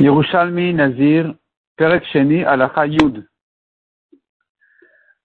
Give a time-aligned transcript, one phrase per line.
[0.00, 1.34] Yerushalmi Nazir,
[1.76, 3.28] Perek Sheni, Alacha Yud.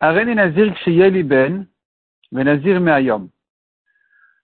[0.01, 1.67] Areni Nazir Kshiyeli Ben,
[2.32, 3.29] Nazir Meayom.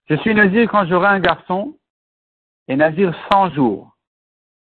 [0.09, 1.77] Je suis Nazir quand j'aurai un garçon,
[2.69, 3.97] et Nazir 100 jours.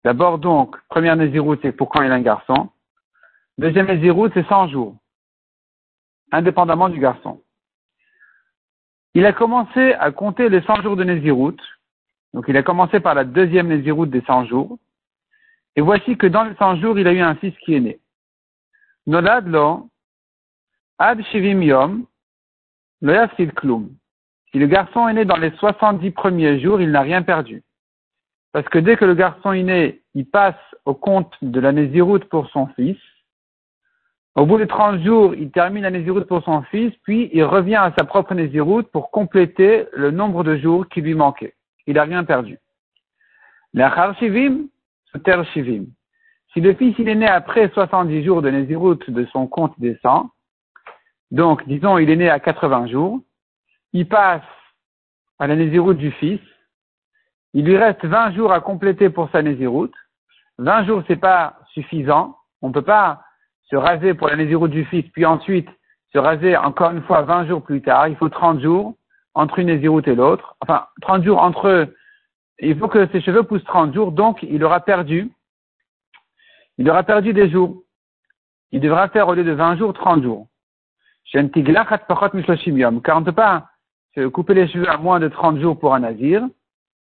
[0.05, 2.69] D'abord donc, première Naziroute, c'est pour quand il a un garçon.
[3.57, 4.97] Deuxième Naziroute, c'est 100 jours.
[6.33, 7.43] Indépendamment du garçon.
[9.15, 11.63] Il a commencé à compter les 100 jours de Naziroute.
[12.35, 14.79] Donc il a commencé par la deuxième Naziroute des 100 jours.
[15.77, 18.01] Et voici que dans les 100 jours, il a eu un fils qui est né.
[19.07, 19.55] Nolad
[20.99, 22.07] ad shivim yom,
[23.03, 23.15] lo
[23.55, 23.91] klum.
[24.51, 27.63] Si le garçon est né dans les 70 premiers jours, il n'a rien perdu.
[28.53, 32.25] Parce que dès que le garçon est né, il passe au compte de la Néziroute
[32.25, 32.97] pour son fils.
[34.35, 37.77] Au bout de 30 jours, il termine la Néziroute pour son fils, puis il revient
[37.77, 41.55] à sa propre Néziroute pour compléter le nombre de jours qui lui manquait.
[41.87, 42.59] Il n'a rien perdu.
[46.53, 49.99] Si le fils il est né après 70 jours de Nézirut de son compte des
[51.31, 53.21] donc disons il est né à 80 jours,
[53.93, 54.43] il passe
[55.39, 56.41] à la Nézirut du fils,
[57.53, 59.91] il lui reste 20 jours à compléter pour sa Nézirut.
[60.59, 63.23] 20 jours c'est pas suffisant, on ne peut pas
[63.69, 65.69] se raser pour la Nézirut du fils, puis ensuite
[66.13, 68.95] se raser encore une fois 20 jours plus tard, il faut 30 jours
[69.35, 71.89] entre une Nézirut et l'autre, enfin 30 jours entre
[72.59, 75.31] il faut que ses cheveux poussent 30 jours, donc il aura perdu,
[76.79, 77.83] il aura perdu des jours.
[78.73, 80.49] Il devra faire au lieu de 20 jours, 30 jours.
[81.33, 83.69] Car on ne peut pas
[84.33, 86.47] couper les cheveux à moins de 30 jours pour un nazir.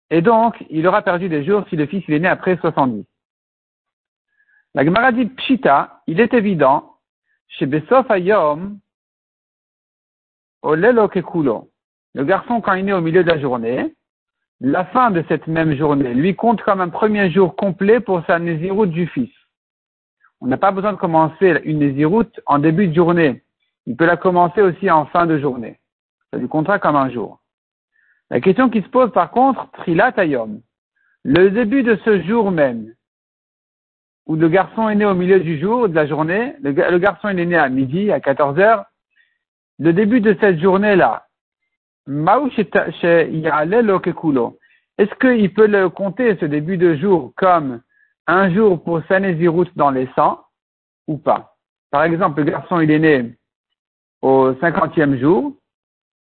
[0.09, 3.05] Et donc, il aura perdu des jours si le fils est né après 70.
[4.73, 6.97] La Gemara dit Pshita, il est évident,
[7.47, 8.79] chez Besof Ayom,
[10.63, 13.94] Le garçon, quand il est au milieu de la journée,
[14.65, 18.39] la fin de cette même journée lui compte comme un premier jour complet pour sa
[18.39, 19.31] nésiroute du fils.
[20.41, 23.43] On n'a pas besoin de commencer une nésiroute en début de journée.
[23.85, 25.79] Il peut la commencer aussi en fin de journée.
[26.33, 27.41] Ça lui comptera comme un jour.
[28.31, 30.61] La question qui se pose par contre, trilatayom.
[31.23, 32.91] Le début de ce jour même,
[34.25, 37.29] où le garçon est né au milieu du jour, de la journée, le, le garçon
[37.29, 38.85] est né à midi, à 14 heures,
[39.77, 41.24] le début de cette journée-là,
[44.97, 47.81] est-ce qu'il peut le compter, ce début de jour, comme
[48.27, 50.39] un jour pour Sanézirout dans les 100
[51.07, 51.55] ou pas?
[51.91, 53.35] Par exemple, le garçon, il est né
[54.21, 55.53] au 50e jour.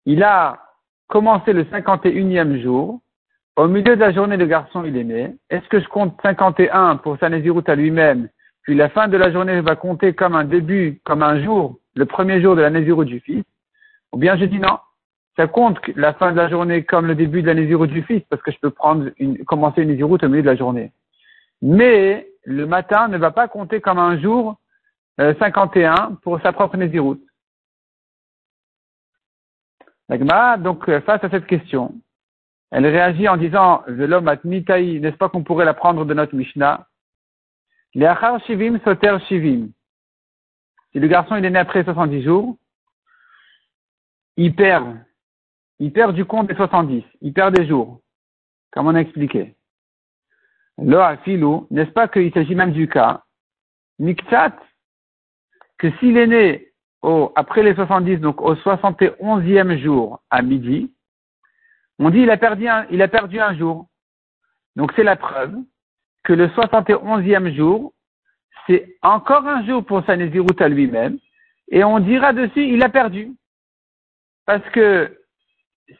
[0.06, 0.60] Il a
[1.08, 3.00] commencé le 51e jour.
[3.56, 5.36] Au milieu de la journée, le garçon, il est né.
[5.50, 8.30] Est-ce que je compte 51 pour Sanézirout à lui-même?
[8.64, 12.06] Puis la fin de la journée va compter comme un début, comme un jour, le
[12.06, 13.46] premier jour de la Nézirout du fils
[14.12, 14.78] Ou bien je dis non
[15.38, 18.24] ça compte la fin de la journée comme le début de la Néziroute du fils,
[18.30, 20.92] parce que je peux prendre une, commencer une Néziroute au milieu de la journée.
[21.62, 24.59] Mais le matin ne va pas compter comme un jour
[25.20, 27.22] 51 euh, pour sa propre Néziroute.
[30.09, 31.94] L'agma, donc, euh, face à cette question,
[32.72, 36.88] elle réagit en disant, l'homme atmitaï, n'est-ce pas qu'on pourrait la prendre de notre Mishnah?
[37.96, 39.70] achar shivim soter shivim.
[40.92, 42.58] Si le garçon il est né après 70 jours,
[44.36, 44.97] il perd
[45.80, 48.02] il perd du compte des 70, il perd des jours,
[48.72, 49.56] comme on a expliqué.
[50.78, 53.24] Là, filou, n'est-ce pas qu'il s'agit même du cas,
[54.00, 54.56] Miktat,
[55.78, 56.72] que s'il est né
[57.02, 60.94] au, après les 70, donc au 71e jour à midi,
[62.00, 63.88] on dit il a perdu un, il a perdu un jour.
[64.76, 65.56] Donc c'est la preuve
[66.24, 67.94] que le 71e jour,
[68.68, 71.18] c'est encore un jour pour sa à lui-même,
[71.70, 73.32] et on dira dessus il a perdu.
[74.46, 75.18] Parce que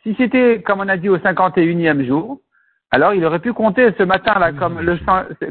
[0.04, 2.40] si c'était, comme on a dit, au 51e jour,
[2.92, 4.98] alors il aurait pu compter ce matin-là comme le,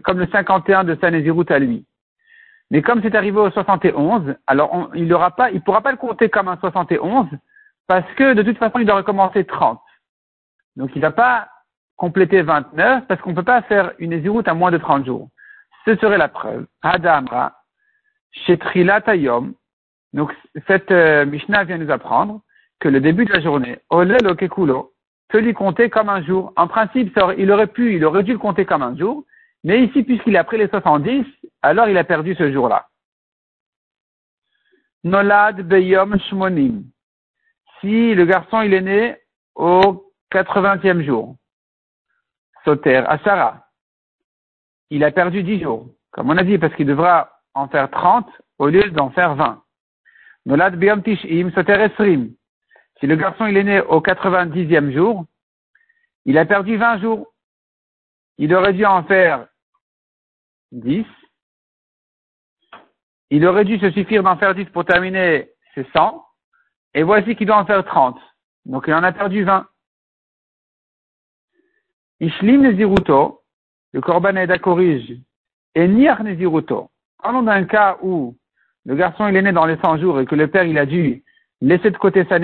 [0.01, 1.87] comme le 51 de Sanézirout à lui.
[2.71, 6.29] Mais comme c'est arrivé au 71, alors il ne pas, il pourra pas le compter
[6.29, 7.27] comme un 71
[7.87, 9.81] parce que de toute façon il doit recommencer 30.
[10.77, 11.49] Donc il va pas
[11.97, 15.29] compléter 29 parce qu'on ne peut pas faire une Nézirout à moins de 30 jours.
[15.85, 16.67] Ce serait la preuve.
[16.83, 17.55] Adamra,
[18.33, 19.55] Shetrilatayom.
[20.13, 20.35] Donc
[20.67, 22.41] cette euh, Mishnah vient nous apprendre
[22.81, 24.93] que le début de la journée, Olel Okekulo,
[25.29, 26.53] peut lui compter comme un jour.
[26.57, 29.25] En principe, il aurait pu, il aurait dû le compter comme un jour,
[29.65, 31.25] mais ici, puisqu'il a pris les 70,
[31.63, 32.89] alors il a perdu ce jour-là.
[35.05, 36.85] Nolad Beyom Shmonim.
[37.81, 39.17] Si le garçon, il est né
[39.55, 41.37] au 80e jour.
[42.65, 43.67] Soter Asara.
[44.91, 45.89] Il a perdu 10 jours.
[46.11, 49.63] Comme on a dit, parce qu'il devra en faire 30 au lieu d'en faire 20.
[50.47, 52.33] Nolad Beyom Tishim Soter Esrim.
[52.99, 55.25] Si le garçon il est né au 90e jour,
[56.25, 57.33] il a perdu 20 jours.
[58.39, 59.47] Il aurait dû en faire
[60.73, 61.05] 10.
[63.31, 66.25] Il aurait dû se suffire d'en faire 10 pour terminer ses 100.
[66.95, 68.19] Et voici qu'il doit en faire 30.
[68.65, 69.67] Donc il en a perdu 20.
[72.21, 73.43] Ishlim Neziruto,
[73.93, 75.21] le Korban Eda corrige,
[75.75, 76.91] et Niach Neziruto.
[77.23, 78.37] Parlons d'un cas où
[78.85, 80.87] le garçon il est né dans les 100 jours et que le père il a
[80.87, 81.23] dû
[81.61, 82.39] laisser de côté sa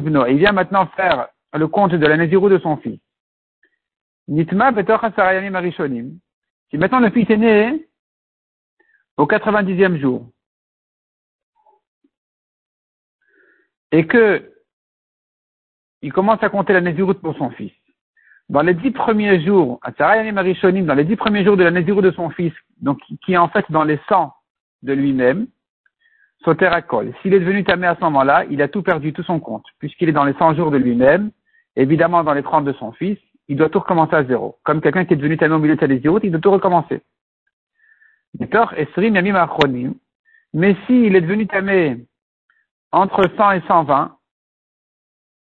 [0.00, 0.26] Bno.
[0.26, 3.00] Il vient maintenant faire le compte de la Nezirut de son fils.
[4.28, 6.18] Nitma Betoch Asarayamim Arishonim.
[6.70, 7.86] Si maintenant le fils est né
[9.16, 10.26] au 90e jour,
[13.94, 14.50] et que
[16.02, 17.72] il commence à compter la Nézirut pour son fils.
[18.48, 19.92] Dans les dix premiers jours, à
[20.32, 22.52] Marishonim, dans les dix premiers jours de la Nézirut de son fils,
[23.24, 24.34] qui est en fait dans les sangs
[24.82, 25.46] de lui-même,
[26.44, 26.70] Soter
[27.22, 30.08] S'il est devenu tamé à ce moment-là, il a tout perdu, tout son compte, puisqu'il
[30.08, 31.30] est dans les 100 jours de lui-même,
[31.76, 33.18] évidemment dans les 30 de son fils,
[33.48, 34.58] il doit tout recommencer à zéro.
[34.62, 37.02] Comme quelqu'un qui est devenu tamé au milieu de sa il doit tout recommencer.
[40.52, 42.04] Mais s'il est devenu tamé
[42.92, 44.16] entre 100 et 120,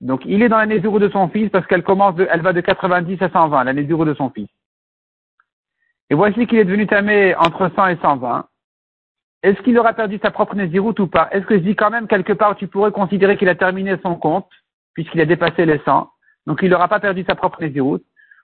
[0.02, 2.54] donc, il est dans la Nézirou de son fils parce qu'elle commence de, elle va
[2.54, 4.50] de 90 à 120, la Nézirou de son fils.
[6.10, 8.48] Et voici qu'il est devenu tamé entre 100 et 120.
[9.44, 11.30] Est-ce qu'il aura perdu sa propre Nézirut ou pas?
[11.32, 14.16] Est-ce que je dis quand même quelque part, tu pourrais considérer qu'il a terminé son
[14.16, 14.50] compte,
[14.94, 16.12] puisqu'il a dépassé les 100,
[16.46, 18.02] donc il n'aura pas perdu sa propre Nézirut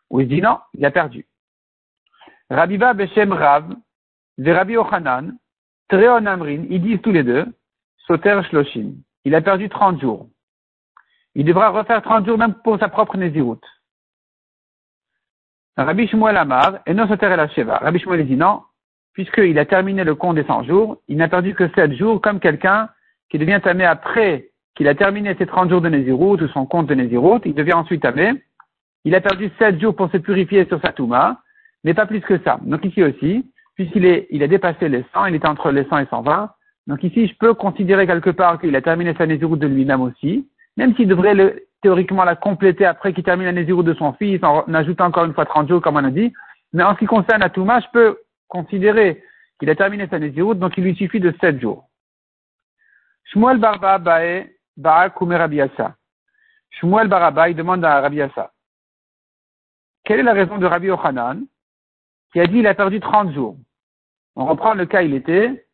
[0.10, 1.28] Ou il dit non, il a perdu.
[2.50, 3.76] Rabiba Beshem Rav,
[4.38, 5.38] de Rabbi Ochanan,
[5.90, 7.46] Treon Amrin, ils disent tous les deux,
[8.08, 8.94] Soter Shloshim.
[9.26, 10.28] Il a perdu 30 jours
[11.38, 13.62] il devra refaire 30 jours même pour sa propre Nézirut.
[15.78, 17.78] Rabbi Shmuel Amar, et non Soter la Sheva.
[17.78, 18.64] Rabbi Shmuel dit non,
[19.18, 22.40] puisqu'il a terminé le compte des 100 jours, il n'a perdu que 7 jours, comme
[22.40, 22.88] quelqu'un
[23.32, 26.86] qui devient tamé après qu'il a terminé ses 30 jours de Nézirut ou son compte
[26.86, 28.34] de Nézirut, il devient ensuite tamé.
[29.06, 31.42] Il a perdu 7 jours pour se purifier sur sa Touma,
[31.84, 32.60] mais pas plus que ça.
[32.62, 36.06] Donc ici aussi, puisqu'il il a dépassé les 100, il était entre les 100 et
[36.06, 36.52] 120.
[36.86, 40.48] Donc ici, je peux considérer quelque part qu'il a terminé sa Nézirut de lui-même aussi,
[40.78, 44.44] même s'il devrait le, théoriquement la compléter après qu'il termine la Nézirut de son fils,
[44.44, 46.32] en, ajoutant encore une fois 30 jours, comme on a dit.
[46.72, 48.18] Mais en ce qui concerne Atouma, je peux
[48.48, 49.24] considérer
[49.60, 51.90] qu'il a terminé sa Nézirut, donc il lui suffit de 7 jours.
[53.26, 55.36] Shmuel Barba Bae Ba'a Kume
[56.70, 58.20] Shmuel Baraba, il demande à Rabbi
[60.04, 61.46] Quelle est la raison de Rabbi Ochanan
[62.32, 63.58] qui a dit qu'il a perdu 30 jours?
[64.36, 65.68] On reprend le cas, il était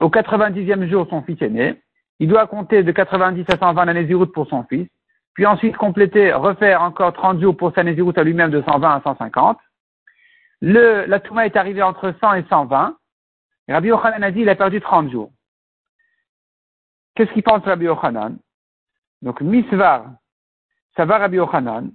[0.00, 1.82] au 90e jour, son fils est né
[2.22, 4.88] il doit compter de 90 à 120 la Nézirut pour son fils,
[5.34, 9.00] puis ensuite compléter, refaire encore 30 jours pour sa Nézirut à lui-même de 120 à
[9.02, 9.58] 150.
[10.62, 12.96] Le, la Touma est arrivée entre 100 et 120.
[13.68, 15.32] Rabbi Yochanan a dit il a perdu 30 jours.
[17.14, 18.38] Qu'est-ce qu'il pense Rabbi Yochanan?
[19.22, 20.06] Donc, Misvar,
[20.96, 21.90] ça va Rabbi Yochanan?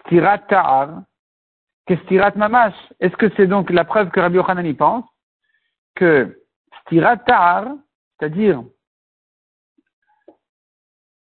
[0.00, 1.02] Stirat Ta'ar,
[2.04, 2.74] Stirat Mamash.
[2.98, 5.04] Est-ce que c'est donc la preuve que Rabbi Yochanan y pense?
[5.94, 6.42] Que
[6.82, 7.68] Stirat Ta'ar,
[8.18, 8.64] c'est-à-dire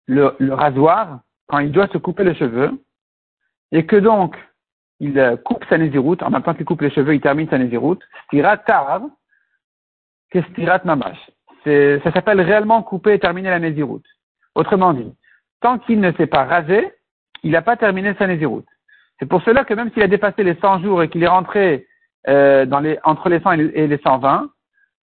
[0.07, 2.81] le, rasoir quand il doit se couper les cheveux
[3.73, 4.37] et que donc
[5.01, 7.59] il euh, coupe sa nésiroute, en même temps qu'il coupe les cheveux, il termine sa
[7.59, 9.03] nésiroute, stirat tar,
[10.31, 11.19] que stirat mamash.
[11.65, 14.07] Ça s'appelle réellement couper et terminer la nésiroute.
[14.55, 15.13] Autrement dit,
[15.61, 16.93] tant qu'il ne s'est pas rasé,
[17.43, 18.67] il n'a pas terminé sa nésiroute.
[19.19, 21.87] C'est pour cela que même s'il a dépassé les 100 jours et qu'il est rentré
[22.29, 24.51] euh, dans les, entre les 100 et les 120,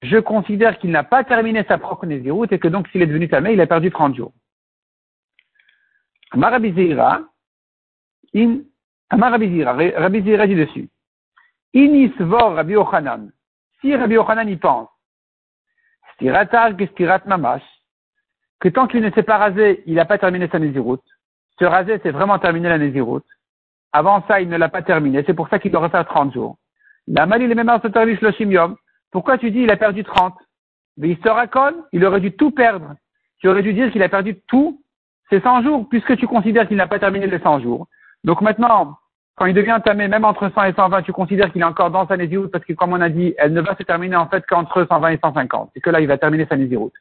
[0.02, 3.28] je considère qu'il n'a pas terminé sa propre nésiroute et que donc s'il est devenu
[3.28, 4.32] tamé, il a perdu 30 jours.
[6.32, 7.20] Amarabizira,
[8.34, 8.60] in,
[9.10, 10.88] Amarabizira, Rabizira dit dessus.
[11.74, 13.30] Inisvor Rabbi Ochanan.
[13.80, 14.88] Si Rabbi Ochanan y pense,
[16.14, 17.62] stiratar stirat mamash,
[18.60, 21.04] que tant qu'il ne s'est pas rasé, il n'a pas terminé sa nésiroute.
[21.58, 23.26] Se raser, c'est vraiment terminer la nésiroute.
[23.92, 25.24] Avant ça, il ne l'a pas terminé.
[25.26, 26.56] C'est pour ça qu'il doit refaire 30 jours.
[27.06, 28.74] La mal, il est même le
[29.10, 30.34] Pourquoi tu dis il a perdu 30?
[30.98, 32.94] Mais il se raconte, il aurait dû tout perdre.
[33.38, 34.80] Tu aurais dû dire qu'il a perdu tout
[35.30, 37.86] c'est 100 jours, puisque tu considères qu'il n'a pas terminé les 100 jours.
[38.24, 38.98] Donc maintenant,
[39.36, 42.06] quand il devient tamé, même entre 100 et 120, tu considères qu'il est encore dans
[42.06, 44.44] sa nésiroute, parce que comme on a dit, elle ne va se terminer en fait
[44.46, 45.70] qu'entre 120 et 150.
[45.74, 46.92] Et que là, il va terminer sa nésiroute.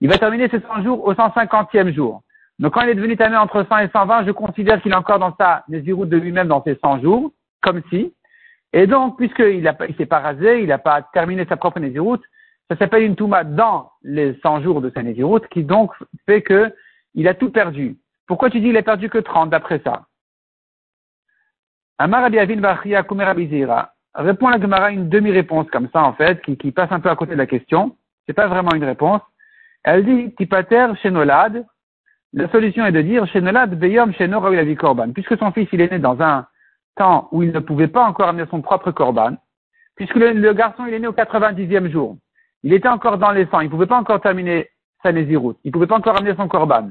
[0.00, 2.22] Il va terminer ses 100 jours au 150e jour.
[2.58, 5.18] Donc quand il est devenu tamé entre 100 et 120, je considère qu'il est encore
[5.18, 8.12] dans sa nésiroute de lui-même dans ses 100 jours, comme si.
[8.72, 12.22] Et donc, puisqu'il ne s'est pas rasé, il n'a pas terminé sa propre nésiroute,
[12.70, 15.92] ça s'appelle une touma dans les 100 jours de sa nésiroute, qui donc
[16.26, 16.72] fait que
[17.14, 17.96] il a tout perdu.
[18.26, 20.02] Pourquoi tu dis qu'il a perdu que 30 d'après ça?
[22.02, 22.30] Amar
[24.14, 27.14] Répond la Gemara une demi-réponse comme ça, en fait, qui, qui, passe un peu à
[27.14, 27.94] côté de la question.
[28.26, 29.20] C'est pas vraiment une réponse.
[29.84, 31.62] Elle dit, Tipater Shenolad.
[32.32, 34.40] La solution est de dire, Shenolad Beyom Sheno
[34.76, 35.12] Korban.
[35.12, 36.46] Puisque son fils, il est né dans un
[36.96, 39.36] temps où il ne pouvait pas encore amener son propre corban,
[39.94, 42.16] puisque le, garçon il est né au 90e jour,
[42.62, 44.70] il était encore dans les sangs, il pouvait pas encore terminer
[45.02, 46.90] sa nésiroute, il pouvait pas encore amener son corban.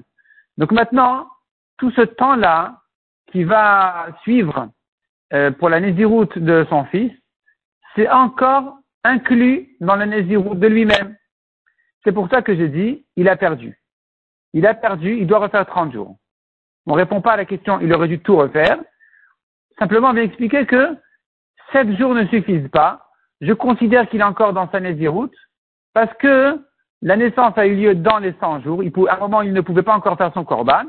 [0.57, 1.27] Donc maintenant,
[1.77, 2.75] tout ce temps-là
[3.31, 4.69] qui va suivre
[5.33, 7.11] euh, pour la nésiroute de son fils,
[7.95, 11.15] c'est encore inclus dans la nésiroute de lui-même.
[12.03, 13.79] C'est pour ça que j'ai dit, il a perdu.
[14.53, 16.17] Il a perdu, il doit refaire 30 jours.
[16.85, 18.79] On ne répond pas à la question, il aurait dû tout refaire.
[19.77, 20.97] Simplement, on vient expliquer que
[21.71, 23.05] 7 jours ne suffisent pas.
[23.41, 25.35] Je considère qu'il est encore dans sa nésiroute
[25.93, 26.59] parce que
[27.01, 28.83] la naissance a eu lieu dans les 100 jours.
[28.83, 30.83] Il à un moment, il ne pouvait pas encore faire son corban.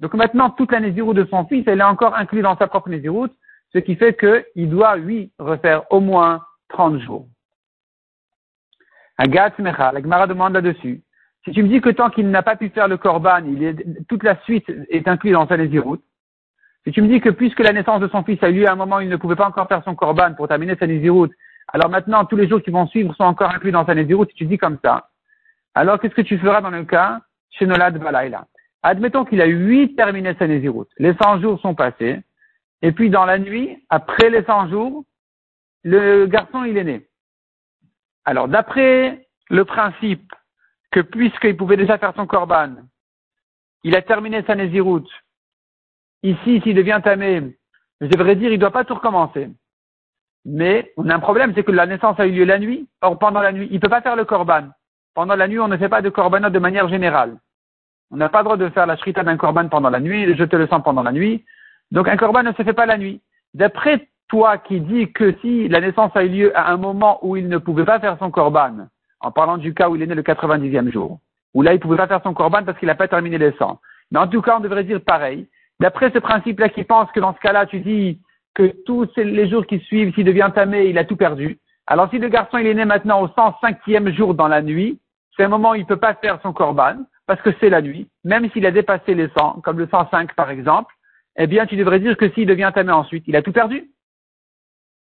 [0.00, 2.88] Donc maintenant, toute la nésiroute de son fils, elle est encore inclue dans sa propre
[2.88, 3.32] nésiroute,
[3.72, 7.26] ce qui fait qu'il doit, lui, refaire au moins 30 jours.
[9.18, 11.02] Agathe Mecha, la Gemara demande là-dessus.
[11.44, 13.42] Si tu me dis que tant qu'il n'a pas pu faire le korban,
[14.08, 16.02] toute la suite est inclue dans sa nésiroute.
[16.84, 18.72] Si tu me dis que puisque la naissance de son fils a eu lieu à
[18.72, 21.32] un moment où il ne pouvait pas encore faire son korban pour terminer sa nésiroute,
[21.68, 24.36] alors maintenant tous les jours qui vont suivre sont encore inclus dans sa nésiroute, si
[24.36, 25.08] tu dis comme ça,
[25.74, 28.46] alors qu'est-ce que tu feras dans le cas chez Nolad Balaïla?
[28.82, 30.90] Admettons qu'il a huit terminé sa nésiroute.
[30.98, 32.20] Les 100 jours sont passés.
[32.82, 35.04] Et puis dans la nuit, après les 100 jours,
[35.84, 37.06] le garçon il est né.
[38.24, 40.32] Alors d'après le principe
[40.90, 42.74] que puisqu'il pouvait déjà faire son korban,
[43.84, 45.10] il a terminé sa nésiroute,
[46.22, 47.56] ici s'il devient tamé,
[48.00, 49.48] je devrais dire il ne doit pas tout recommencer.
[50.44, 52.88] Mais on a un problème, c'est que la naissance a eu lieu la nuit.
[53.00, 54.70] Or pendant la nuit, il ne peut pas faire le korban.
[55.14, 57.38] Pendant la nuit, on ne fait pas de korbanot de manière générale.
[58.10, 60.34] On n'a pas le droit de faire la shrita d'un korban pendant la nuit, de
[60.34, 61.44] jeter le sang pendant la nuit.
[61.92, 63.20] Donc un korban ne se fait pas la nuit.
[63.52, 67.36] D'après toi qui dis que si la naissance a eu lieu à un moment où
[67.36, 68.88] il ne pouvait pas faire son korban,
[69.20, 71.20] en parlant du cas où il est né le 90e jour,
[71.52, 73.52] où là il ne pouvait pas faire son korban parce qu'il n'a pas terminé les
[73.52, 73.78] sangs.
[74.10, 75.46] Mais en tout cas, on devrait dire pareil.
[75.80, 78.20] D'après ce principe-là qui pense que dans ce cas-là, tu dis
[78.54, 81.58] que tous les jours qui suivent, s'il devient tamé, il a tout perdu.
[81.86, 84.98] Alors si le garçon il est né maintenant au 105e jour dans la nuit,
[85.36, 86.96] c'est un moment où il ne peut pas faire son korban,
[87.26, 90.50] parce que c'est la nuit, même s'il a dépassé les 100, comme le 105 par
[90.50, 90.94] exemple,
[91.36, 93.90] eh bien tu devrais dire que s'il devient tamé ensuite, il a tout perdu.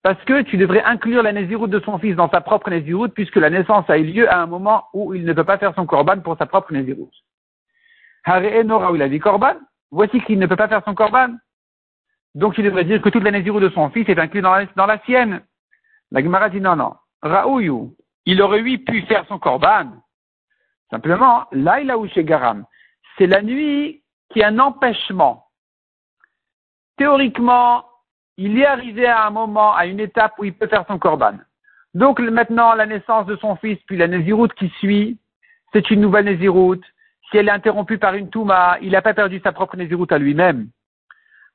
[0.03, 3.35] Parce que tu devrais inclure la nésiroute de son fils dans sa propre nésiroute, puisque
[3.35, 5.85] la naissance a eu lieu à un moment où il ne peut pas faire son
[5.85, 7.13] korban pour sa propre nésiroute.
[8.65, 9.55] Nora, où il a dit korban,
[9.91, 11.35] voici qu'il ne peut pas faire son korban.
[12.33, 14.99] Donc tu devrais dire que toute la nésiroute de son fils est inclue dans la,
[15.05, 15.41] sienne.
[16.11, 16.95] La Gemara dit non, non.
[17.21, 19.91] Raouyou, il aurait pu faire son korban.
[20.89, 22.65] Simplement, là il Garam.
[23.17, 25.50] C'est la nuit qui est un empêchement.
[27.01, 27.83] Théoriquement,
[28.37, 31.33] il est arrivé à un moment, à une étape où il peut faire son korban.
[31.95, 35.17] Donc maintenant, la naissance de son fils, puis la nésiroute qui suit,
[35.73, 36.83] c'est une nouvelle nésiroute.
[37.31, 40.19] Si elle est interrompue par une touma, il n'a pas perdu sa propre nésiroute à
[40.19, 40.67] lui-même.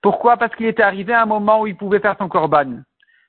[0.03, 0.37] Pourquoi?
[0.37, 2.81] Parce qu'il était arrivé à un moment où il pouvait faire son korban.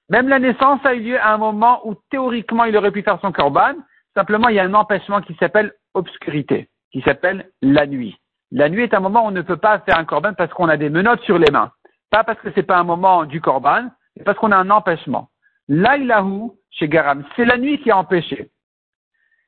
[0.10, 3.20] Même la naissance a eu lieu à un moment où théoriquement il aurait pu faire
[3.22, 3.76] son korban.
[4.16, 8.18] Simplement, il y a un empêchement qui s'appelle obscurité, qui s'appelle la nuit.
[8.52, 10.70] La nuit est un moment où on ne peut pas faire un korban parce qu'on
[10.70, 11.72] a des menottes sur les mains.
[12.10, 15.30] Pas parce que c'est pas un moment du korban, mais parce qu'on a un empêchement.
[15.68, 18.52] Laïlahu, chez Garam, c'est la nuit qui a empêché.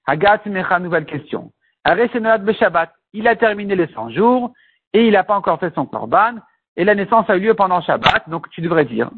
[0.05, 1.51] Hagat Mecha, nouvelle question.
[1.85, 4.53] Shabbat, il a terminé les 100 jours
[4.93, 6.35] et il n'a pas encore fait son korban
[6.75, 9.09] et la naissance a eu lieu pendant Shabbat, donc tu devrais dire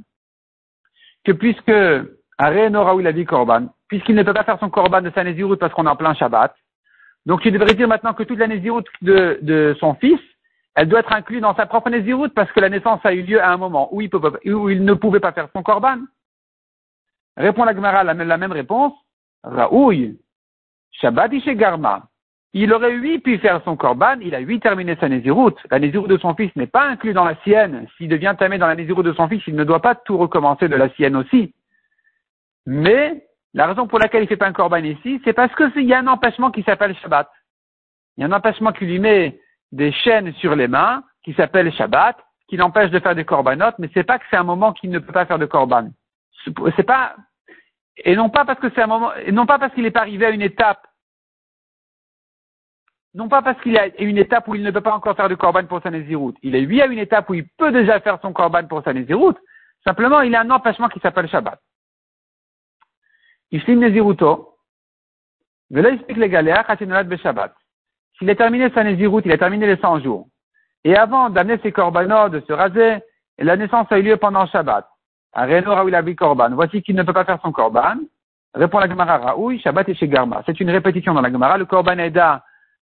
[1.24, 1.72] que puisque
[2.40, 5.24] Nora il a dit korban, puisqu'il ne peut pas faire son korban de sa
[5.58, 6.56] parce qu'on est en plein Shabbat,
[7.26, 10.20] donc tu devrais dire maintenant que toute la de, de son fils
[10.76, 13.42] elle doit être inclue dans sa propre Néziroute parce que la naissance a eu lieu
[13.42, 15.98] à un moment où il, ne pouvait pas faire son korban.
[17.36, 18.94] Répond la Gemara la, la, même réponse.
[19.44, 20.18] Raouille,
[20.92, 22.04] Shabbat Garma.
[22.54, 25.58] Il aurait eu pu faire son korban, il a eu terminé sa Néziroute.
[25.70, 27.88] La Néziroute de son fils n'est pas inclue dans la sienne.
[27.98, 30.68] S'il devient tamé dans la Néziroute de son fils, il ne doit pas tout recommencer
[30.68, 31.54] de la sienne aussi.
[32.66, 35.86] Mais la raison pour laquelle il ne fait pas un korban ici, c'est parce qu'il
[35.86, 37.30] y a un empêchement qui s'appelle Shabbat.
[38.18, 39.40] Il y a un empêchement qui lui met
[39.72, 43.90] des chaînes sur les mains qui s'appelle Shabbat, qui l'empêche de faire des korbanot, mais
[43.94, 45.90] c'est pas que c'est un moment qu'il ne peut pas faire de korban.
[46.76, 47.16] C'est pas,
[47.98, 50.02] et non pas parce que c'est un moment, et non pas parce qu'il n'est pas
[50.02, 50.86] arrivé à une étape,
[53.14, 55.36] non pas parce qu'il a une étape où il ne peut pas encore faire de
[55.36, 56.38] korban pour sa nésiroute.
[56.44, 58.94] Il est lui à une étape où il peut déjà faire son korban pour sa
[58.94, 59.38] nésiroute.
[59.84, 61.60] Simplement, il a un empêchement qui s'appelle Shabbat.
[63.52, 64.56] Il nésirouto.
[65.70, 66.66] Mais là, il explique les galères,
[67.22, 67.54] Shabbat.
[68.22, 70.28] S'il a terminé sa nésiroute, il a terminé les 100 jours.
[70.84, 73.00] Et avant d'amener ses korbanot, de se raser,
[73.40, 74.88] la naissance a eu lieu pendant Shabbat.
[76.16, 76.50] korban.
[76.52, 77.96] Voici qu'il ne peut pas faire son korban.
[78.54, 80.44] Répond la Gemara Raoui, Shabbat et chez Garma.
[80.46, 81.58] C'est une répétition dans la Gemara.
[81.58, 82.44] Le korban Eda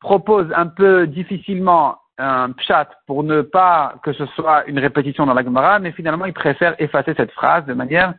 [0.00, 5.34] propose un peu difficilement un pshat pour ne pas que ce soit une répétition dans
[5.34, 8.14] la Gemara, mais finalement il préfère effacer cette phrase de manière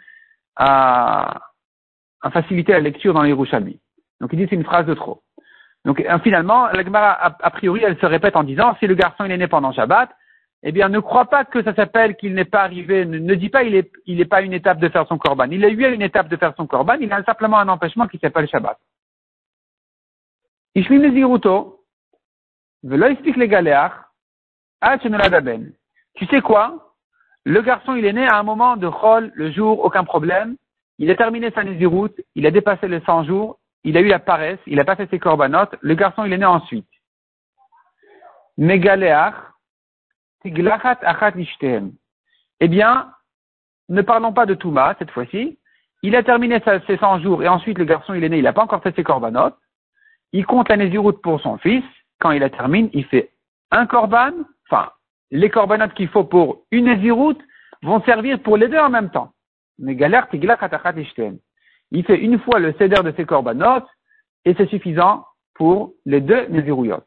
[0.58, 1.42] à,
[2.22, 3.80] à faciliter la lecture dans les Yerushalmi.
[4.22, 5.24] Donc il dit c'est une phrase de trop.
[5.86, 9.26] Donc euh, finalement, la Gemara, a, priori, elle se répète en disant si le garçon
[9.26, 10.10] il est né pendant Shabbat,
[10.64, 13.64] eh bien ne crois pas que ça s'appelle qu'il n'est pas arrivé, ne, dis pas
[13.64, 15.48] il est, il n'est pas une étape de faire son korban.
[15.52, 18.18] Il a eu une étape de faire son korban, il a simplement un empêchement qui
[18.20, 18.78] s'appelle Shabbat.
[20.76, 21.84] Ishmi Neziruto,
[22.84, 24.10] velo explique les galéars,
[26.16, 26.94] tu sais quoi?
[27.44, 30.56] Le garçon, il est né à un moment de Chol, le jour, aucun problème.
[30.98, 34.20] Il a terminé sa Nézirut, il a dépassé les 100 jours, il a eu la
[34.20, 36.88] paresse, il a pas fait ses corbanotes, le garçon, il est né ensuite.
[38.58, 39.36] Megaleach,
[40.42, 41.34] tiglachat achat
[42.60, 43.12] Eh bien,
[43.88, 45.58] ne parlons pas de Touma cette fois-ci.
[46.02, 48.54] Il a terminé ses 100 jours et ensuite le garçon, il est né, il n'a
[48.54, 49.58] pas encore fait ses corbanotes.
[50.32, 51.84] Il compte la Nézirut pour son fils.
[52.20, 53.32] Quand il la termine, il fait
[53.72, 54.32] un corban,
[54.70, 54.92] enfin,
[55.32, 57.38] les corbanotes qu'il faut pour une Nézirut
[57.82, 59.32] vont servir pour les deux en même temps.
[59.78, 60.28] Mais galère,
[61.92, 63.88] Il fait une fois le céder de ses corbanotes
[64.46, 67.04] et c'est suffisant pour les deux Nézirouyot.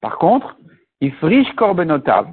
[0.00, 0.56] Par contre,
[1.00, 2.28] il friche corbanotav.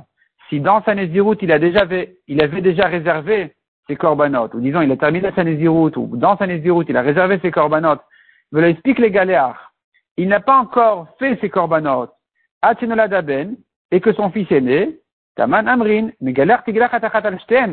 [0.49, 1.85] Si dans sa Nézirut, il, a déjà
[2.27, 3.53] il avait déjà réservé
[3.87, 7.01] ses corbanotes, ou disons, il a terminé sa Nézirut, ou dans sa Nézirut, il a
[7.01, 8.01] réservé ses corbanotes,
[8.51, 9.73] il explique les galéares.
[10.17, 12.13] Il n'a pas encore fait ses corbanotes,
[13.07, 13.55] Daben,
[13.91, 14.99] et que son fils est né,
[15.35, 16.09] Taman Amrin,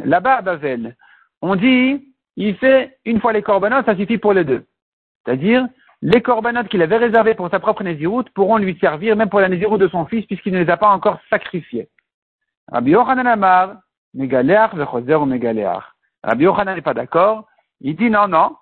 [0.05, 0.95] là-bas à.
[1.43, 2.08] On dit,
[2.39, 4.65] il fait une fois les corbanotes, ça suffit pour les deux.
[5.25, 5.67] C'est-à-dire,
[6.03, 9.49] les corbanotes qu'il avait réservés pour sa propre Néziroute pourront lui servir même pour la
[9.49, 11.89] Néziroute de son fils puisqu'il ne les a pas encore sacrifiés.
[12.71, 13.79] Rabbi Yochanan Amar,
[14.15, 14.23] ou.
[16.23, 17.49] Rabbi Yochanan n'est pas d'accord.
[17.81, 18.55] Il dit non, non,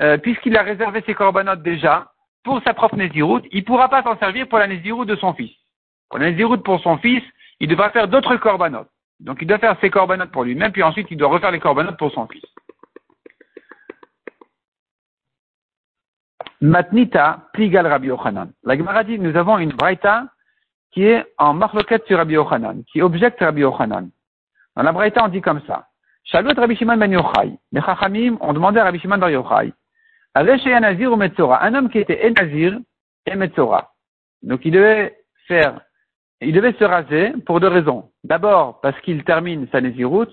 [0.00, 2.12] euh, puisqu'il a réservé ses corbanotes déjà
[2.44, 5.34] pour sa propre Néziroute, il ne pourra pas s'en servir pour la Néziroute de son
[5.34, 5.52] fils.
[6.08, 7.24] Pour la Néziroute pour son fils,
[7.58, 8.90] il devra faire d'autres corbanotes.
[9.18, 11.98] Donc il doit faire ses corbanotes pour lui-même, puis ensuite il doit refaire les corbanotes
[11.98, 12.44] pour son fils.
[16.60, 18.52] Matnita, Pligal Rabbi Yochanan.
[18.64, 20.26] La Gemara dit, nous avons une Braïta
[20.92, 24.10] qui est en marloquette sur Rabbi Yochanan, qui objecte Rabbi Yochanan.
[24.76, 25.88] Dans la Braïta, on dit comme ça.
[26.24, 27.58] Shalut Rabbi Shimon ben Yochai.
[27.72, 29.72] Les Chachamim ont demandé à Rabbi Shimon ben Yochai.
[30.34, 31.62] Nazir ou Metzora?
[31.62, 32.78] Un homme qui était Nazir
[33.26, 33.92] et Metzora.
[34.42, 35.80] Donc il devait faire,
[36.40, 38.10] il devait se raser pour deux raisons.
[38.24, 40.28] D'abord, parce qu'il termine sa Nézirut.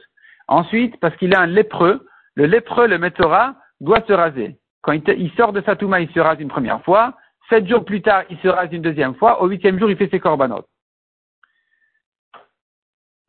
[0.47, 2.05] Ensuite, parce qu'il a un lépreux.
[2.35, 4.57] Le lépreux, le Metzora, doit se raser.
[4.81, 7.15] Quand il, sort de sa touma, il se rase une première fois.
[7.49, 9.41] Sept jours plus tard, il se rase une deuxième fois.
[9.41, 10.67] Au huitième jour, il fait ses corbanotes.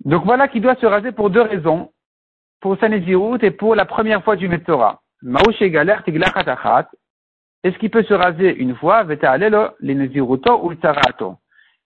[0.05, 1.93] Donc voilà qu'il doit se raser pour deux raisons.
[2.61, 5.03] Pour sa et pour la première fois du Metzora.
[5.23, 6.03] Maouche galère
[7.65, 9.17] Est-ce qu'il peut se raser une fois, les
[10.61, 10.77] ou le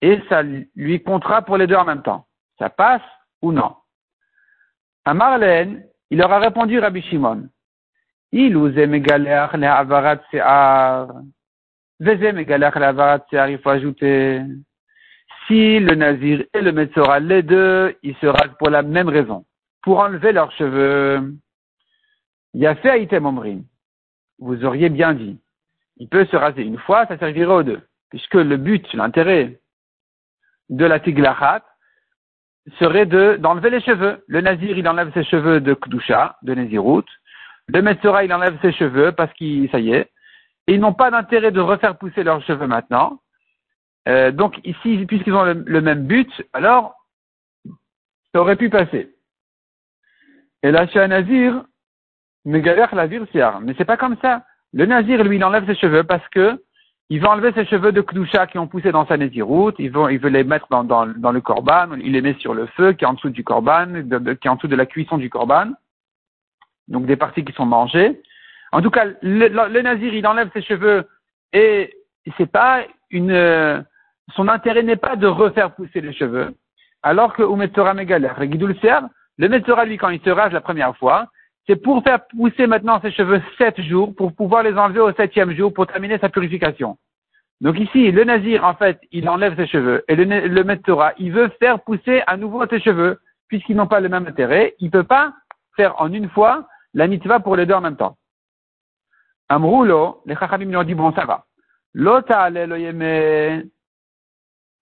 [0.03, 2.27] Et ça lui comptera pour les deux en même temps.
[2.59, 3.03] Ça passe
[3.43, 3.75] ou non?
[5.07, 7.49] À Marlène, il aura répondu Rabbi Shimon.
[8.39, 8.53] Il
[13.63, 14.43] faut ajouter.
[15.47, 19.47] Si le nazir et le Metzora, les deux, ils se rasent pour la même raison,
[19.83, 21.35] pour enlever leurs cheveux.
[22.53, 23.65] Il y a fait item.
[24.39, 25.41] Vous auriez bien dit.
[25.97, 27.81] Il peut se raser une fois, ça servirait aux deux.
[28.11, 29.59] Puisque le but, l'intérêt
[30.69, 31.65] de la tiglachat
[32.79, 34.23] serait de, d'enlever les cheveux.
[34.27, 37.07] Le nazir, il enlève ses cheveux de kdusha, de Nézirut.
[37.69, 40.11] Le Metzora, il enlève ses cheveux parce qu'il, ça y est.
[40.69, 43.21] Ils n'ont pas d'intérêt de refaire pousser leurs cheveux maintenant.
[44.09, 46.95] Euh, donc ici, puisqu'ils ont le, même but, alors
[48.33, 49.13] ça aurait pu passer.
[50.63, 51.65] Et là, chez un nazir,
[53.33, 53.61] siar.
[53.61, 54.45] Mais c'est pas comme ça.
[54.73, 56.63] Le nazir, lui, il enlève ses cheveux parce que
[57.09, 60.13] il va enlever ses cheveux de Kdusha qui ont poussé dans sa nésiroute, il veut,
[60.13, 63.07] il veut les mettre dans, le korban, il les met sur le feu qui est
[63.07, 63.87] en dessous du korban,
[64.41, 65.71] qui est en dessous de la cuisson du korban
[66.89, 68.21] donc des parties qui sont mangées.
[68.73, 71.05] En tout cas, le, nazir, il enlève ses cheveux
[71.53, 71.95] et
[72.37, 73.85] c'est pas une,
[74.35, 76.55] son intérêt n'est pas de refaire pousser les cheveux.
[77.03, 78.33] Alors que Umetzora Megaler,
[79.39, 81.27] le Metzora, lui, quand il se rase la première fois,
[81.67, 85.55] c'est pour faire pousser maintenant ses cheveux sept jours, pour pouvoir les enlever au septième
[85.55, 86.97] jour, pour terminer sa purification.
[87.61, 90.81] Donc ici, le Nazir, en fait, il enlève ses cheveux, et le, le
[91.19, 93.19] il veut faire pousser à nouveau ses cheveux,
[93.49, 95.33] puisqu'ils n'ont pas le même intérêt, il peut pas
[95.77, 98.17] faire en une fois la mitzvah pour les deux en même temps.
[99.49, 101.45] Amroulo, les chachamim lui ont dit, bon, ça va.
[101.93, 103.69] Lota lo yeme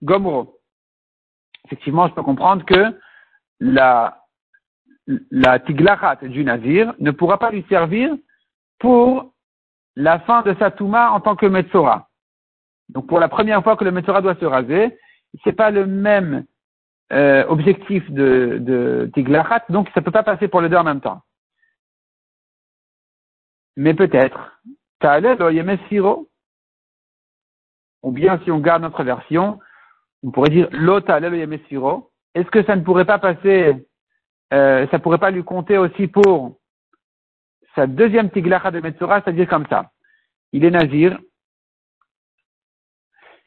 [0.01, 0.59] gomro.
[1.65, 2.97] Effectivement, je peux comprendre que
[3.59, 4.23] la,
[5.29, 8.15] la tiglachat du nazir ne pourra pas lui servir
[8.79, 9.33] pour
[9.95, 12.07] la fin de sa touma en tant que metzora.
[12.89, 14.97] Donc pour la première fois que le metzora doit se raser,
[15.43, 16.45] c'est pas le même
[17.11, 20.83] euh, objectifs de, de Tiglachat, donc ça ne peut pas passer pour les deux en
[20.83, 21.21] même temps.
[23.75, 24.59] Mais peut-être,
[28.03, 29.59] ou bien si on garde notre version,
[30.23, 30.69] on pourrait dire.
[32.33, 33.85] Est-ce que ça ne pourrait pas passer,
[34.53, 36.57] euh, ça pourrait pas lui compter aussi pour
[37.75, 39.91] sa deuxième tiglacha de Metzora, c'est-à-dire comme ça.
[40.53, 41.19] Il est nazir.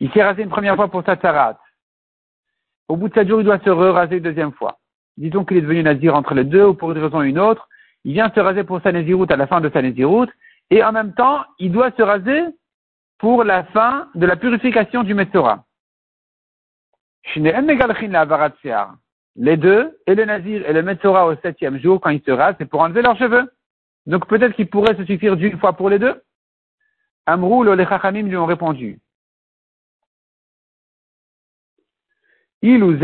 [0.01, 1.59] Il s'est rasé une première fois pour sa tzarat.
[2.89, 4.79] Au bout de sept jours, il doit se raser une deuxième fois.
[5.17, 7.69] Disons qu'il est devenu nazir entre les deux ou pour une raison ou une autre.
[8.09, 10.31] Il vient se raser pour sa à la fin de sa nésiroute.
[10.71, 12.43] Et en même temps, il doit se raser
[13.19, 15.67] pour la fin de la purification du Metzora.
[19.37, 22.55] Les deux, et le Nazir et le Metzora au septième jour, quand ils se rasent,
[22.57, 23.53] c'est pour enlever leurs cheveux.
[24.07, 26.23] Donc peut-être qu'il pourrait se suffire d'une fois pour les deux.
[27.27, 28.99] Amrou, les Chachamim lui ont répondu.
[32.63, 32.97] Il ou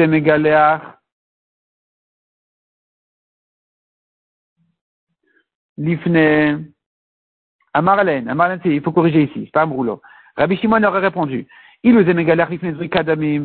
[5.76, 6.64] Lifne,
[7.72, 10.00] Amarlen, Amarlen, il faut corriger ici, c'est pas Amroulo.
[10.36, 11.46] Rabbi Shimon aurait répondu.
[11.82, 12.48] Il ou Zemegalach
[12.90, 13.44] Kadamim,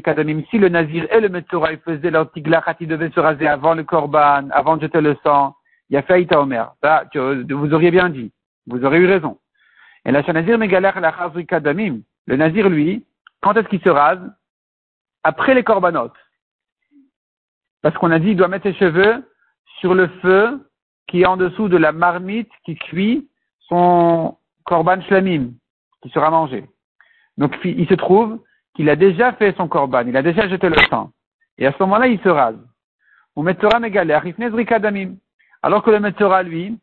[0.00, 3.74] Kadamim, si le Nazir et le Metzora faisaient leur tiglachat, ils devaient se raser avant
[3.74, 5.54] le Korban, avant de jeter le sang,
[5.90, 6.72] il y a fait Omer.
[6.82, 8.32] Ça, vous auriez bien dit.
[8.66, 9.38] Vous aurez eu raison.
[10.06, 11.12] Et la Nazir Megalach la
[11.46, 13.04] Kadamim, le Nazir, lui,
[13.42, 14.22] quand est-ce qu'il se rase?
[15.22, 16.12] Après les Korbanot.
[17.82, 19.22] Parce qu'on a dit, il doit mettre ses cheveux
[19.80, 20.66] sur le feu
[21.08, 23.28] qui est en dessous de la marmite qui cuit
[23.68, 25.50] son Korban Shlamim,
[26.02, 26.64] qui sera mangé.
[27.36, 28.40] Donc, il se trouve
[28.74, 31.10] qu'il a déjà fait son Korban, il a déjà jeté le sang.
[31.58, 32.58] Et à ce moment-là, il se rase.
[35.62, 36.78] Alors que le Metzora, lui,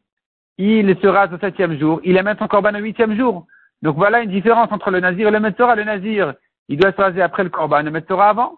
[0.58, 3.46] il se rase au septième jour, il émet son corban au huitième jour.
[3.82, 5.76] Donc voilà une différence entre le Nazir et le Metzora.
[5.76, 6.34] Le Nazir,
[6.68, 8.58] il doit se raser après le corban, le Metzora avant.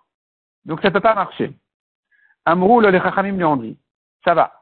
[0.65, 1.54] Donc ça ne peut pas marcher.
[2.45, 3.78] Amrou, le Chachamim lui ont dit,
[4.26, 4.54] ça va.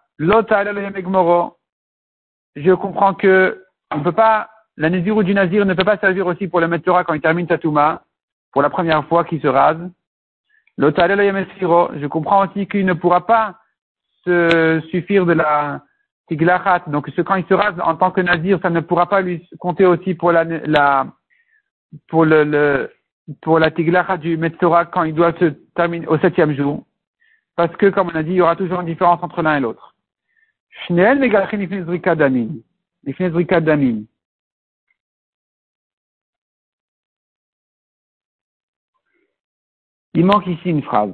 [2.56, 6.48] Je comprends que on peut pas, la Nazir du Nazir ne peut pas servir aussi
[6.48, 8.04] pour le Metzora quand il termine sa Touma,
[8.52, 9.80] pour la première fois qu'il se rase.
[10.78, 13.56] Je comprends aussi qu'il ne pourra pas
[14.24, 15.82] se suffire de la
[16.28, 16.84] tiglachat.
[16.86, 19.88] Donc, quand il se rase en tant que nazir, ça ne pourra pas lui compter
[19.88, 21.08] aussi pour la, la
[22.08, 22.92] pour le, le
[23.42, 26.84] pour la tiglachat du Metzora quand il doit se terminer au septième jour.
[27.56, 29.60] Parce que, comme on a dit, il y aura toujours une différence entre l'un et
[29.60, 29.91] l'autre.
[40.14, 41.14] Il manque ici une phrase.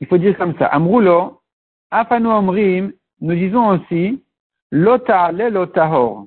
[0.00, 0.66] Il faut dire comme ça.
[0.66, 1.42] Amroulo,
[1.90, 4.24] Afanu Omrim, nous disons aussi,
[4.70, 6.26] Lota le Lotahor.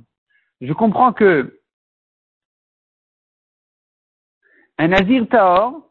[0.61, 1.59] Je comprends que
[4.77, 5.81] un Nazir Tahor,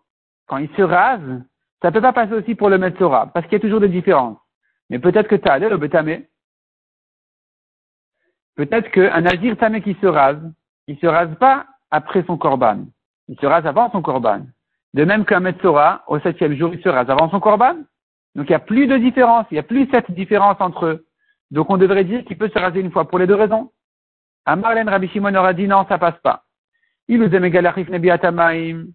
[0.47, 1.43] quand il se rase,
[1.83, 3.89] ça ne peut pas passer aussi pour le Metzora, parce qu'il y a toujours des
[3.89, 4.39] différences.
[4.89, 6.25] Mais peut-être que Ta'alé le Betame.
[8.59, 10.43] Peut-être qu'un Nazir Tamé qui se rase,
[10.89, 12.87] il se rase pas après son Korban.
[13.29, 14.41] Il se rase avant son Korban.
[14.95, 17.77] De même qu'un Metzora, au septième jour, il se rase avant son Korban.
[18.35, 21.07] Donc il n'y a plus de différence, il n'y a plus cette différence entre eux.
[21.53, 23.71] Donc on devrait dire qu'il peut se raser une fois pour les deux raisons.
[24.45, 26.43] À Marlène, Rabbi Shimon aura dit non, ça passe pas.
[27.07, 28.87] Il nous nebiatamaim.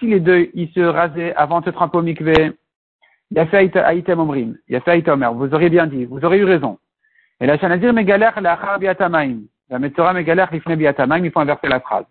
[0.00, 2.54] Si les deux, ils se rasaient avant de se tremper au mikveh,
[3.30, 3.38] vous
[5.54, 6.76] auriez bien dit, vous aurez eu raison.
[7.40, 9.42] Et la Shanazir Megalach Lachar Biatamaim.
[9.70, 12.06] La Metzora Megalach Lifne Biatamaim, il faut inverser la phrase.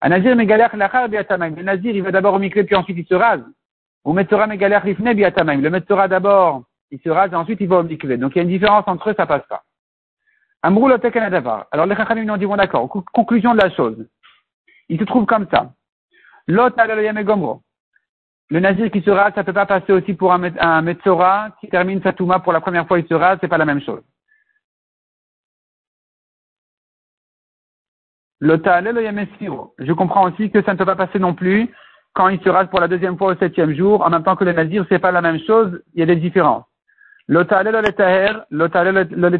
[0.00, 1.54] Anazir Megalach Lachar Biatamaim.
[1.56, 3.44] Le Nazir, il va d'abord au mikveh, puis ensuite il se rase.
[4.04, 5.60] Ou Metzora Megalech Rifne Biatamaim.
[5.60, 8.18] Le Metzora d'abord, il se rase et ensuite il va au mikveh.
[8.18, 9.62] Donc il y a une différence entre eux, ça passe pas.
[10.62, 11.66] Amrou Davar.
[11.70, 14.06] Alors les Chachamim nous ont dit, bon d'accord, conclusion de la chose.
[14.88, 15.70] Il se trouve comme ça.
[16.48, 16.74] Lot
[17.24, 17.62] Gomro.
[18.50, 21.68] Le nazir qui se rase, ça peut pas passer aussi pour un, un Metzora qui
[21.68, 24.02] termine sa Touma pour la première fois, il se rase, c'est pas la même chose.
[28.40, 31.70] Je comprends aussi que ça ne peut pas passer non plus
[32.16, 34.44] quand il se rase pour la deuxième fois au septième jour, en même temps que
[34.44, 36.64] le nazir, c'est pas la même chose, il y a des différences.
[37.28, 37.68] L'otale
[38.50, 39.38] le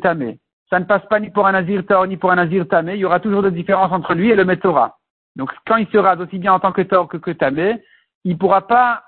[0.71, 2.95] Ça ne passe pas ni pour un nazir taor ni pour un nazir tamé.
[2.95, 4.99] Il y aura toujours des différences entre lui et le metora.
[5.37, 7.83] Donc, quand il se rase aussi bien en tant que taor que que tamé,
[8.25, 9.05] il pourra pas,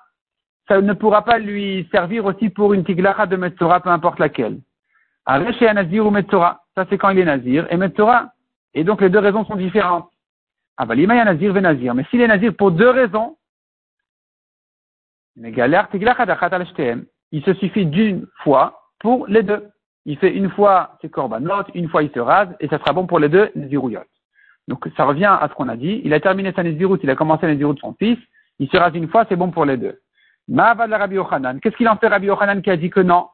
[0.67, 4.59] ça ne pourra pas lui servir aussi pour une tiglara de metora, peu importe laquelle.
[5.27, 6.63] Arrêche un nazir ou metora.
[6.75, 8.31] Ça, c'est quand il est nazir et metora.
[8.79, 10.09] Et donc, les deux raisons sont différentes.
[10.77, 11.97] Ah, bah, nazir ve nazir.
[11.97, 13.37] Mais s'il est nazir pour deux raisons,
[15.35, 15.53] il
[17.45, 19.69] se suffit d'une fois pour les deux.
[20.05, 23.09] Il fait une fois ses korbanot, une fois il se rase, et ça sera bon
[23.09, 23.69] pour les deux, les
[24.69, 26.01] Donc ça revient à ce qu'on a dit.
[26.05, 28.19] Il a terminé sa Nézirut, il a commencé la Nézirut de son fils,
[28.61, 29.99] il se rase une fois, c'est bon pour les deux.
[30.49, 31.59] Yochanan.
[31.59, 33.27] Qu'est-ce qu'il en fait Rabbi Yochanan qui a dit que non?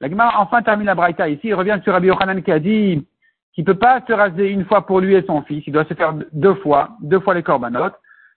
[0.00, 1.42] La Gemara enfin termine la braïta ici.
[1.44, 3.06] Il revient sur Rabbi Yochanan qui a dit
[3.54, 5.62] qu'il ne peut pas se raser une fois pour lui et son fils.
[5.66, 7.90] Il doit se faire deux fois, deux fois les korbanot.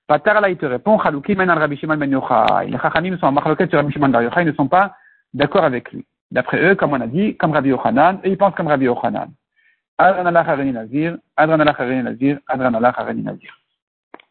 [0.07, 2.67] Patar il te répond, Chalouki menan Rabbi Shimon ben Yochai.
[2.67, 4.95] Les Chachamim sont en marloquette sur Rabbi Shimon ben Yochai, ils ne sont pas
[5.33, 6.05] d'accord avec lui.
[6.31, 9.29] D'après eux, comme on a dit, comme Rabbi Yochanan, et ils pensent comme Rabbi Yochanan.
[9.97, 12.93] Adran Allah Nazir, Adran Allah Nazir, Adran Allah.